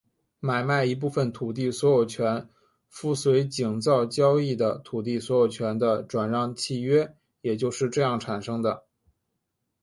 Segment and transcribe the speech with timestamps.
[0.39, 2.49] 买卖一部分土地所有权
[2.89, 8.83] 附随井灶交易的土地所有权的转让契约也就是这样产生的。